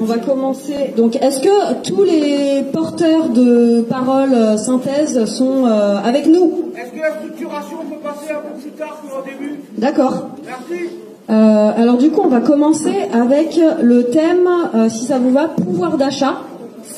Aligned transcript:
On 0.00 0.04
va 0.06 0.16
commencer. 0.16 0.94
Donc, 0.96 1.16
est-ce 1.16 1.38
que 1.40 1.82
tous 1.82 2.02
les 2.02 2.62
porteurs 2.72 3.28
de 3.28 3.82
paroles 3.82 4.32
euh, 4.32 4.56
synthèse 4.56 5.26
sont 5.26 5.66
euh, 5.66 5.98
avec 6.02 6.26
nous? 6.26 6.72
Est-ce 6.74 6.92
que 6.92 7.00
la 7.02 7.18
structuration 7.18 7.76
peut 7.90 8.00
passer 8.02 8.32
un 8.32 8.40
peu 8.40 8.58
plus 8.58 8.70
tard 8.70 9.02
qu'au 9.02 9.22
début? 9.22 9.60
D'accord. 9.76 10.30
Merci. 10.46 10.84
Euh, 11.28 11.72
alors 11.76 11.98
du 11.98 12.08
coup, 12.08 12.22
on 12.24 12.28
va 12.28 12.40
commencer 12.40 12.94
avec 13.12 13.60
le 13.82 14.04
thème, 14.04 14.48
euh, 14.74 14.88
si 14.88 15.04
ça 15.04 15.18
vous 15.18 15.30
va, 15.30 15.48
pouvoir 15.48 15.98
d'achat. 15.98 16.36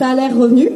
L'air 0.01 0.39
revenu. 0.39 0.71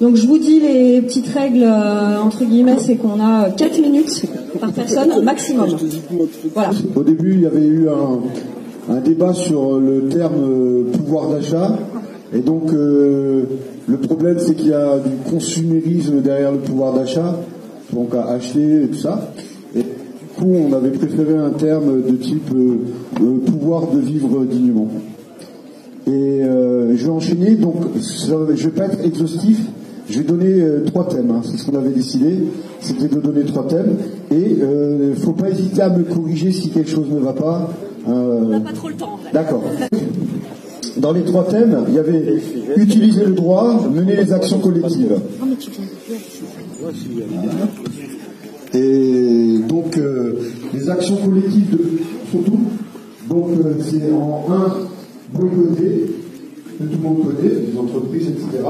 Donc 0.00 0.16
je 0.16 0.26
vous 0.26 0.38
dis 0.38 0.58
les 0.58 1.02
petites 1.02 1.28
règles 1.28 1.64
euh, 1.64 2.18
entre 2.18 2.44
guillemets, 2.44 2.78
c'est 2.78 2.96
qu'on 2.96 3.20
a 3.20 3.50
4 3.50 3.78
minutes 3.80 4.24
par 4.58 4.72
personne 4.72 5.22
maximum. 5.22 5.68
Voilà. 6.54 6.70
Au 6.96 7.02
début, 7.02 7.34
il 7.34 7.40
y 7.42 7.46
avait 7.46 7.60
eu 7.60 7.88
un, 7.90 8.20
un 8.88 9.00
débat 9.00 9.32
sur 9.32 9.78
le 9.78 10.08
terme 10.08 10.42
euh, 10.42 10.84
pouvoir 10.92 11.30
d'achat. 11.30 11.78
Et 12.34 12.40
donc, 12.40 12.72
euh, 12.72 13.42
le 13.86 13.96
problème, 13.98 14.38
c'est 14.38 14.54
qu'il 14.54 14.68
y 14.68 14.72
a 14.74 14.98
du 14.98 15.30
consumérisme 15.30 16.20
derrière 16.20 16.52
le 16.52 16.58
pouvoir 16.58 16.94
d'achat, 16.94 17.38
donc 17.92 18.14
à 18.14 18.24
acheter 18.26 18.84
et 18.84 18.86
tout 18.88 18.98
ça. 18.98 19.32
Et 19.76 19.80
du 19.80 19.84
coup, 20.36 20.50
on 20.68 20.72
avait 20.72 20.90
préféré 20.90 21.34
un 21.36 21.50
terme 21.50 22.02
de 22.02 22.16
type 22.16 22.50
euh, 22.54 23.38
pouvoir 23.46 23.88
de 23.92 24.00
vivre 24.00 24.44
dignement. 24.44 24.88
Et 26.06 26.40
je 26.94 27.04
vais 27.04 27.10
enchaîner, 27.12 27.54
donc 27.54 27.76
ça- 28.00 28.34
je 28.54 28.64
vais 28.64 28.74
pas 28.74 28.86
être 28.86 29.04
exhaustif, 29.04 29.60
je 30.10 30.18
vais 30.18 30.24
donner 30.24 30.60
trois 30.86 31.06
thèmes, 31.08 31.30
hein, 31.30 31.42
c'est 31.44 31.56
ce 31.56 31.70
qu'on 31.70 31.78
avait 31.78 31.90
décidé, 31.90 32.38
c'était 32.80 33.06
de 33.06 33.20
donner 33.20 33.44
trois 33.44 33.68
thèmes, 33.68 33.94
et 34.32 34.56
il 34.58 35.10
ne 35.10 35.14
faut 35.14 35.30
pas 35.32 35.48
hésiter 35.50 35.80
à 35.80 35.90
me 35.90 36.02
corriger 36.02 36.50
si 36.50 36.70
quelque 36.70 36.90
chose 36.90 37.06
ne 37.08 37.20
va 37.20 37.32
pas. 37.34 37.70
Euh, 38.08 38.60
Pas 38.60 38.72
trop 38.72 38.88
le 38.88 38.94
temps. 38.94 39.18
D'accord. 39.32 39.62
Dans 40.96 41.12
les 41.12 41.22
trois 41.24 41.44
thèmes, 41.44 41.84
il 41.88 41.94
y 41.94 41.98
avait 41.98 42.42
utiliser 42.76 43.24
le 43.24 43.32
droit, 43.32 43.88
mener 43.90 44.16
les 44.16 44.32
actions 44.32 44.58
collectives. 44.58 45.16
Et 48.74 49.58
donc, 49.68 49.96
euh, 49.98 50.38
les 50.74 50.90
actions 50.90 51.16
collectives, 51.16 51.70
de, 51.70 51.78
surtout, 52.30 52.60
donc 53.28 53.50
euh, 53.50 53.74
c'est 53.80 54.12
en 54.12 54.46
un, 54.52 54.74
boycotter, 55.32 56.14
que 56.78 56.84
tout 56.84 56.98
le 57.02 57.08
monde 57.08 57.18
connaît, 57.24 57.54
les 57.72 57.78
entreprises, 57.78 58.28
etc. 58.28 58.64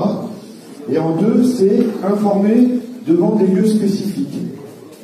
Et 0.91 0.99
en 0.99 1.17
deux, 1.17 1.45
c'est 1.45 1.87
informer 2.05 2.81
devant 3.06 3.37
des 3.37 3.47
lieux 3.47 3.67
spécifiques, 3.67 4.39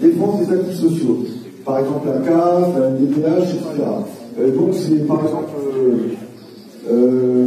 défense 0.00 0.47
des 0.47 0.55
acquis 0.55 0.77
sociaux. 0.77 1.24
Par 1.64 1.78
exemple, 1.80 2.08
la 2.08 2.20
CAF, 2.20 2.78
la 2.78 2.91
DPH, 2.91 3.55
etc. 3.55 3.84
Euh, 4.39 4.50
donc, 4.53 4.70
c'est 4.72 5.06
par 5.06 5.22
exemple, 5.22 5.50
euh, 5.77 5.97
euh, 6.91 7.47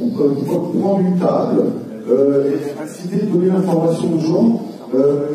on 0.00 0.08
peut 0.08 0.30
prendre 0.78 1.00
une 1.00 1.18
table 1.18 1.64
et 2.08 2.82
inciter, 2.82 3.26
donner 3.26 3.48
l'information 3.48 4.14
aux 4.14 4.20
gens 4.20 4.62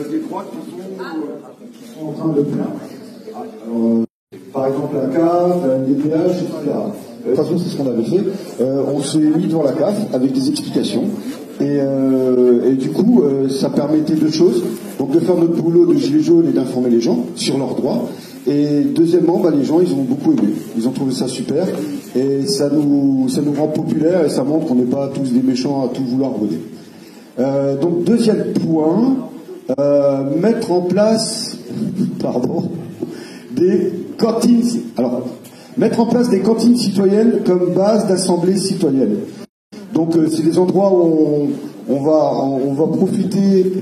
des 0.10 0.20
droits 0.20 0.46
qui 0.52 1.94
sont, 1.94 2.08
en 2.08 2.12
train 2.14 2.30
de 2.30 2.40
euh, 2.40 4.04
par 4.54 4.68
exemple, 4.68 4.96
la 4.96 5.08
CAF, 5.08 5.68
la 5.68 5.78
DPH, 5.80 6.44
etc. 6.44 6.52
De 7.26 7.30
toute 7.30 7.36
façon, 7.36 7.58
c'est 7.58 7.70
ce 7.70 7.78
qu'on 7.78 7.88
avait 7.88 8.04
fait. 8.04 8.24
On 8.60 9.02
s'est 9.02 9.20
mis 9.20 9.48
devant 9.48 9.64
la 9.64 9.74
CAF 9.74 10.14
avec 10.14 10.32
des 10.32 10.50
explications. 10.50 11.04
Et, 11.60 12.76
du 12.76 12.90
coup, 12.90 13.24
ça 13.50 13.70
permettait 13.70 14.16
deux 14.16 14.32
choses. 14.32 14.64
Donc 14.98 15.12
de 15.12 15.20
faire 15.20 15.36
notre 15.36 15.62
boulot 15.62 15.86
de 15.86 15.98
gilet 15.98 16.22
jaune 16.22 16.48
et 16.48 16.54
d'informer 16.54 16.90
les 16.90 17.02
gens 17.02 17.26
sur 17.36 17.58
leurs 17.58 17.76
droits. 17.76 18.08
Et 18.48 18.82
deuxièmement, 18.84 19.40
bah, 19.40 19.52
les 19.56 19.64
gens, 19.64 19.80
ils 19.82 19.94
ont 19.94 20.04
beaucoup 20.04 20.32
aimé. 20.32 20.54
Ils 20.78 20.88
ont 20.88 20.92
trouvé 20.92 21.14
ça 21.14 21.28
super. 21.28 21.68
Et 22.16 22.46
ça 22.46 22.70
nous, 22.70 23.30
ça 23.30 23.42
nous 23.42 23.54
rend 23.54 23.68
populaire 23.68 24.26
et 24.26 24.30
ça 24.30 24.44
montre 24.44 24.68
qu'on 24.68 24.76
n'est 24.76 24.84
pas 24.84 25.10
tous 25.14 25.32
des 25.32 25.42
méchants 25.42 25.86
à 25.86 25.90
tout 25.90 26.04
vouloir 26.04 26.32
voler. 26.32 26.60
Euh, 27.40 27.78
donc 27.78 28.04
deuxième 28.04 28.54
point, 28.54 29.16
euh, 29.80 30.24
mettre 30.42 30.72
en 30.72 30.82
place, 30.82 31.58
pardon, 32.20 32.64
des 33.52 33.94
cantines. 34.18 34.64
Alors, 34.98 35.28
mettre 35.78 36.00
en 36.00 36.08
place 36.08 36.30
des 36.30 36.40
cantines 36.40 36.76
citoyennes 36.76 37.42
comme 37.46 37.74
base 37.74 38.08
d'assemblée 38.08 38.58
citoyenne. 38.58 39.18
Donc, 39.94 40.16
euh, 40.16 40.28
c'est 40.30 40.44
des 40.44 40.58
endroits 40.58 40.92
où 40.94 41.50
on, 41.88 42.02
va, 42.02 42.34
on 42.34 42.74
va 42.74 42.88
profiter 42.88 43.74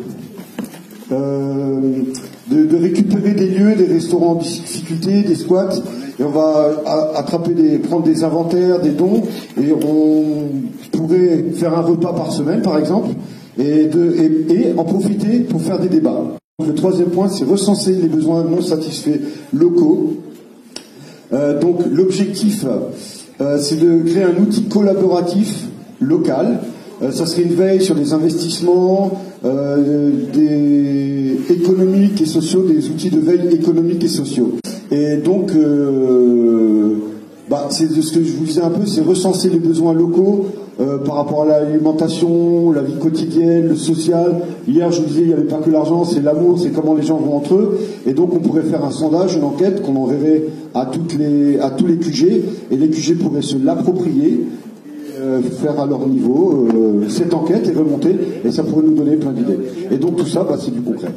de, 2.49 2.75
récupérer 2.77 3.33
des 3.33 3.47
lieux, 3.47 3.75
des 3.75 3.85
restaurants 3.85 4.31
en 4.31 4.35
difficulté, 4.35 5.21
des 5.21 5.35
squats, 5.35 5.75
et 6.19 6.23
on 6.23 6.29
va 6.29 6.71
a- 6.85 7.19
attraper 7.19 7.53
des, 7.53 7.77
prendre 7.77 8.03
des 8.03 8.23
inventaires, 8.23 8.81
des 8.81 8.91
dons, 8.91 9.23
et 9.61 9.71
on 9.71 10.49
pourrait 10.91 11.45
faire 11.55 11.77
un 11.77 11.81
repas 11.81 12.13
par 12.13 12.31
semaine, 12.31 12.61
par 12.61 12.77
exemple, 12.77 13.09
et, 13.57 13.89
en 14.77 14.83
profiter 14.83 15.39
pour 15.39 15.61
faire 15.61 15.79
des 15.79 15.89
débats. 15.89 16.23
Le 16.65 16.73
troisième 16.73 17.09
point, 17.09 17.29
c'est 17.29 17.45
recenser 17.45 17.93
les 17.93 18.07
besoins 18.07 18.43
non 18.43 18.61
satisfaits 18.61 19.19
locaux. 19.53 20.17
Euh, 21.31 21.59
donc 21.59 21.79
l'objectif, 21.89 22.65
euh, 23.39 23.57
c'est 23.59 23.79
de 23.79 24.01
créer 24.03 24.23
un 24.23 24.41
outil 24.41 24.63
collaboratif 24.63 25.65
local. 26.01 26.59
Euh, 27.01 27.11
ça 27.11 27.25
serait 27.25 27.43
une 27.43 27.53
veille 27.53 27.81
sur 27.81 27.95
les 27.95 28.13
investissements 28.13 29.11
euh, 29.45 30.11
des 30.33 31.37
économiques 31.53 32.21
et 32.21 32.25
sociaux, 32.25 32.63
des 32.63 32.89
outils 32.89 33.09
de 33.09 33.19
veille 33.19 33.53
économiques 33.53 34.03
et 34.03 34.09
sociaux. 34.09 34.51
Et 34.91 35.17
donc, 35.17 35.51
euh, 35.55 36.95
bah, 37.49 37.67
c'est 37.69 37.87
ce 37.87 38.11
que 38.11 38.23
je 38.23 38.33
vous 38.33 38.45
disais 38.45 38.61
un 38.61 38.69
peu, 38.69 38.85
c'est 38.85 39.01
recenser 39.01 39.49
les 39.49 39.59
besoins 39.59 39.93
locaux 39.93 40.47
euh, 40.79 40.97
par 40.97 41.15
rapport 41.15 41.43
à 41.43 41.45
l'alimentation, 41.45 42.71
la 42.71 42.81
vie 42.81 42.97
quotidienne, 42.99 43.67
le 43.69 43.75
social. 43.75 44.41
Hier, 44.67 44.91
je 44.91 45.01
vous 45.01 45.07
disais, 45.07 45.21
il 45.21 45.27
n'y 45.27 45.33
avait 45.33 45.43
pas 45.43 45.57
que 45.57 45.69
l'argent, 45.69 46.03
c'est 46.05 46.21
l'amour, 46.21 46.59
c'est 46.59 46.71
comment 46.71 46.95
les 46.95 47.03
gens 47.03 47.17
vont 47.17 47.35
entre 47.35 47.55
eux. 47.55 47.79
Et 48.05 48.13
donc, 48.13 48.33
on 48.33 48.39
pourrait 48.39 48.63
faire 48.63 48.83
un 48.85 48.91
sondage, 48.91 49.35
une 49.35 49.43
enquête 49.43 49.81
qu'on 49.81 49.95
enverrait 49.95 50.43
à, 50.73 50.85
toutes 50.85 51.17
les, 51.17 51.59
à 51.59 51.69
tous 51.69 51.85
les 51.85 51.97
QG, 51.97 52.43
et 52.71 52.77
les 52.77 52.89
QG 52.89 53.17
pourraient 53.17 53.41
se 53.41 53.57
l'approprier, 53.57 54.41
euh, 55.19 55.41
faire 55.41 55.79
à 55.79 55.85
leur 55.85 56.07
niveau 56.07 56.67
euh, 56.73 57.09
cette 57.09 57.33
enquête 57.33 57.67
et 57.67 57.77
remonter, 57.77 58.15
et 58.43 58.51
ça 58.51 58.63
pourrait 58.63 58.83
nous 58.83 58.95
donner 58.95 59.17
plein 59.17 59.31
d'idées. 59.31 59.59
Et 59.91 59.97
donc, 59.97 60.15
tout 60.15 60.25
ça, 60.25 60.43
bah, 60.43 60.57
c'est 60.59 60.71
du 60.71 60.81
concret. 60.81 61.13